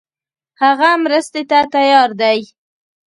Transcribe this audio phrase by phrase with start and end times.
[0.61, 2.39] هغه مرستې ته تیار دی.